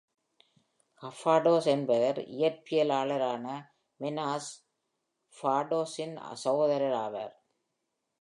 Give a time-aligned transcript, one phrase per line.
[1.03, 3.45] Kafatos என்பவர் இயற்பியலாளரான
[3.99, 4.49] மெனாஸ்
[5.33, 7.35] கஃபாடோஸின் சகோதரர் ஆவார்.